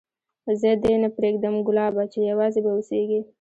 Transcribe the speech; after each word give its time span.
زه 0.61 0.69
دي 0.83 0.93
نه 1.03 1.09
پرېږدم 1.17 1.55
ګلابه 1.67 2.03
چي 2.11 2.19
یوازي 2.31 2.59
به 2.65 2.71
اوسېږې 2.73 3.19